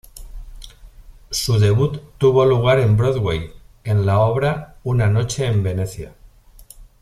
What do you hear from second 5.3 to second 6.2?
en Venecia".